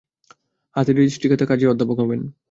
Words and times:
হাতে 0.75 0.91
রেজিস্ট্রি 0.91 1.27
খাতা, 1.29 1.45
কাজেই 1.47 1.71
অধ্যাপক 1.71 1.97
হবেন। 2.01 2.21